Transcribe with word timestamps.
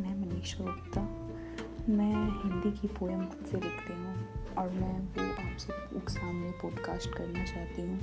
दीक्षा 0.00 0.64
गुप्ता। 0.64 1.00
मैं 1.88 2.14
हिंदी 2.42 2.78
की 2.78 2.88
पोएम 2.88 3.26
खुद 3.26 3.46
से 3.46 3.56
लिखती 3.56 3.92
हूँ 3.92 4.28
और 4.58 4.70
मैं 4.70 5.00
वो 5.00 5.50
आपसे 5.50 5.72
सामने 6.12 6.50
पॉडकास्ट 6.50 7.14
करना 7.14 7.44
चाहती 7.44 7.82
हूँ। 7.82 8.00